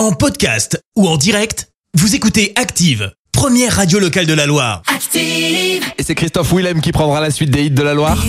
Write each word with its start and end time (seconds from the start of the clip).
En 0.00 0.12
podcast 0.12 0.82
ou 0.96 1.06
en 1.06 1.18
direct, 1.18 1.68
vous 1.92 2.14
écoutez 2.14 2.54
Active, 2.56 3.12
première 3.32 3.76
radio 3.76 3.98
locale 3.98 4.24
de 4.24 4.32
la 4.32 4.46
Loire. 4.46 4.80
Active. 4.86 5.84
Et 5.98 6.02
c'est 6.02 6.14
Christophe 6.14 6.50
Willem 6.54 6.80
qui 6.80 6.90
prendra 6.90 7.20
la 7.20 7.30
suite 7.30 7.50
des 7.50 7.64
hits 7.64 7.70
de 7.70 7.82
la 7.82 7.92
Loire. 7.92 8.24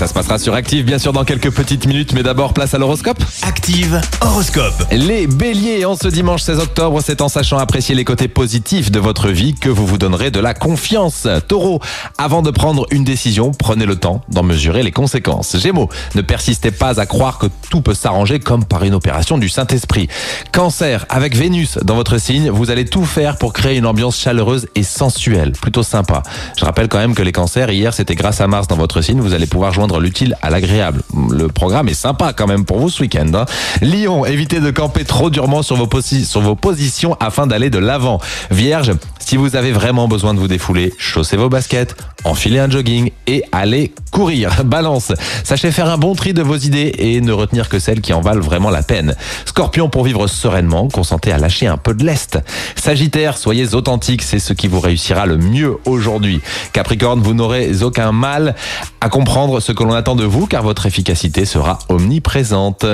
Ça 0.00 0.06
se 0.06 0.14
passera 0.14 0.38
sur 0.38 0.54
Active, 0.54 0.86
bien 0.86 0.98
sûr, 0.98 1.12
dans 1.12 1.24
quelques 1.24 1.50
petites 1.50 1.86
minutes. 1.86 2.14
Mais 2.14 2.22
d'abord, 2.22 2.54
place 2.54 2.72
à 2.72 2.78
l'horoscope. 2.78 3.22
Active 3.42 4.00
horoscope. 4.22 4.86
Les 4.90 5.26
béliers, 5.26 5.84
en 5.84 5.94
ce 5.94 6.08
dimanche 6.08 6.40
16 6.40 6.58
octobre, 6.58 7.02
c'est 7.04 7.20
en 7.20 7.28
sachant 7.28 7.58
apprécier 7.58 7.94
les 7.94 8.06
côtés 8.06 8.26
positifs 8.26 8.90
de 8.90 8.98
votre 8.98 9.28
vie 9.28 9.52
que 9.52 9.68
vous 9.68 9.86
vous 9.86 9.98
donnerez 9.98 10.30
de 10.30 10.40
la 10.40 10.54
confiance. 10.54 11.28
Taureau, 11.48 11.80
avant 12.16 12.40
de 12.40 12.50
prendre 12.50 12.86
une 12.90 13.04
décision, 13.04 13.50
prenez 13.50 13.84
le 13.84 13.94
temps 13.94 14.22
d'en 14.30 14.42
mesurer 14.42 14.82
les 14.82 14.90
conséquences. 14.90 15.58
Gémeaux, 15.58 15.90
ne 16.14 16.22
persistez 16.22 16.70
pas 16.70 16.98
à 16.98 17.04
croire 17.04 17.36
que 17.36 17.48
tout 17.68 17.82
peut 17.82 17.92
s'arranger 17.92 18.40
comme 18.40 18.64
par 18.64 18.84
une 18.84 18.94
opération 18.94 19.36
du 19.36 19.50
Saint-Esprit. 19.50 20.08
Cancer, 20.50 21.04
avec 21.10 21.36
Vénus 21.36 21.76
dans 21.82 21.96
votre 21.96 22.16
signe, 22.16 22.48
vous 22.48 22.70
allez 22.70 22.86
tout 22.86 23.04
faire 23.04 23.36
pour 23.36 23.52
créer 23.52 23.76
une 23.76 23.84
ambiance 23.84 24.18
chaleureuse 24.18 24.66
et 24.74 24.82
sensuelle, 24.82 25.52
plutôt 25.52 25.82
sympa. 25.82 26.22
Je 26.58 26.64
rappelle 26.64 26.88
quand 26.88 26.96
même 26.96 27.14
que 27.14 27.22
les 27.22 27.32
cancers, 27.32 27.68
hier, 27.70 27.92
c'était 27.92 28.14
grâce 28.14 28.40
à 28.40 28.46
Mars 28.46 28.66
dans 28.66 28.76
votre 28.76 29.02
signe, 29.02 29.20
vous 29.20 29.34
allez 29.34 29.46
pouvoir 29.46 29.74
joindre 29.74 29.89
l'utile 29.98 30.36
à 30.42 30.50
l'agréable. 30.50 31.02
Le 31.30 31.48
programme 31.48 31.88
est 31.88 31.94
sympa 31.94 32.32
quand 32.32 32.46
même 32.46 32.64
pour 32.64 32.78
vous 32.78 32.90
ce 32.90 33.02
week-end. 33.02 33.26
hein. 33.34 33.46
Lion, 33.82 34.24
évitez 34.24 34.60
de 34.60 34.70
camper 34.70 35.04
trop 35.04 35.30
durement 35.30 35.62
sur 35.62 35.76
vos 35.76 36.54
positions 36.54 37.16
afin 37.18 37.46
d'aller 37.46 37.70
de 37.70 37.78
l'avant. 37.78 38.20
Vierge, 38.50 38.92
si 39.30 39.36
vous 39.36 39.54
avez 39.54 39.70
vraiment 39.70 40.08
besoin 40.08 40.34
de 40.34 40.40
vous 40.40 40.48
défouler, 40.48 40.92
chaussez 40.98 41.36
vos 41.36 41.48
baskets, 41.48 41.94
enfilez 42.24 42.58
un 42.58 42.68
jogging 42.68 43.12
et 43.28 43.44
allez 43.52 43.94
courir. 44.10 44.50
Balance, 44.64 45.12
sachez 45.44 45.70
faire 45.70 45.88
un 45.88 45.98
bon 45.98 46.16
tri 46.16 46.34
de 46.34 46.42
vos 46.42 46.56
idées 46.56 46.92
et 46.98 47.20
ne 47.20 47.30
retenir 47.30 47.68
que 47.68 47.78
celles 47.78 48.00
qui 48.00 48.12
en 48.12 48.22
valent 48.22 48.40
vraiment 48.40 48.70
la 48.70 48.82
peine. 48.82 49.14
Scorpion, 49.44 49.88
pour 49.88 50.02
vivre 50.02 50.26
sereinement, 50.26 50.88
consentez 50.88 51.30
à 51.30 51.38
lâcher 51.38 51.68
un 51.68 51.76
peu 51.76 51.94
de 51.94 52.04
lest. 52.04 52.40
Sagittaire, 52.74 53.38
soyez 53.38 53.72
authentique, 53.76 54.22
c'est 54.22 54.40
ce 54.40 54.52
qui 54.52 54.66
vous 54.66 54.80
réussira 54.80 55.26
le 55.26 55.36
mieux 55.36 55.76
aujourd'hui. 55.84 56.40
Capricorne, 56.72 57.20
vous 57.20 57.34
n'aurez 57.34 57.84
aucun 57.84 58.10
mal 58.10 58.56
à 59.00 59.10
comprendre 59.10 59.60
ce 59.60 59.70
que 59.70 59.84
l'on 59.84 59.94
attend 59.94 60.16
de 60.16 60.24
vous 60.24 60.48
car 60.48 60.64
votre 60.64 60.86
efficacité 60.86 61.44
sera 61.44 61.78
omniprésente. 61.88 62.84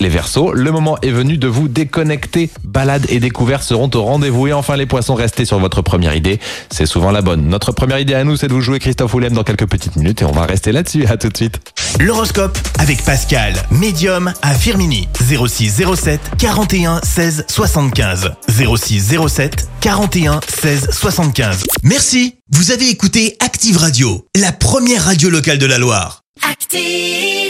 Les 0.00 0.08
Verseaux, 0.08 0.54
le 0.54 0.72
moment 0.72 0.96
est 1.02 1.10
venu 1.10 1.36
de 1.36 1.46
vous 1.46 1.68
déconnecter. 1.68 2.48
Balades 2.64 3.04
et 3.10 3.20
découvertes 3.20 3.62
seront 3.62 3.90
au 3.94 4.02
rendez-vous. 4.02 4.46
Et 4.46 4.52
enfin, 4.54 4.76
les 4.76 4.86
poissons, 4.86 5.14
restez 5.14 5.44
sur 5.44 5.58
votre 5.58 5.82
première 5.82 6.16
idée. 6.16 6.40
C'est 6.70 6.86
souvent 6.86 7.10
la 7.10 7.20
bonne. 7.20 7.46
Notre 7.46 7.72
première 7.72 7.98
idée 7.98 8.14
à 8.14 8.24
nous, 8.24 8.36
c'est 8.36 8.48
de 8.48 8.54
vous 8.54 8.62
jouer 8.62 8.78
Christophe 8.78 9.14
Willem 9.14 9.34
dans 9.34 9.44
quelques 9.44 9.68
petites 9.68 9.96
minutes 9.96 10.22
et 10.22 10.24
on 10.24 10.32
va 10.32 10.46
rester 10.46 10.72
là-dessus. 10.72 11.04
À 11.06 11.18
tout 11.18 11.28
de 11.28 11.36
suite. 11.36 11.60
L'horoscope 12.00 12.56
avec 12.78 13.04
Pascal, 13.04 13.52
médium 13.70 14.32
à 14.40 14.54
Firmini. 14.54 15.06
06 15.20 15.82
07 15.94 16.20
41 16.38 17.02
16 17.02 17.44
75. 17.48 18.32
06 18.48 19.16
07 19.28 19.68
41 19.82 20.40
16 20.48 20.88
75. 20.92 21.64
Merci, 21.82 22.36
vous 22.52 22.70
avez 22.70 22.88
écouté 22.88 23.36
Active 23.40 23.76
Radio, 23.76 24.26
la 24.34 24.52
première 24.52 25.04
radio 25.04 25.28
locale 25.28 25.58
de 25.58 25.66
la 25.66 25.76
Loire. 25.76 26.22
Active. 26.50 27.49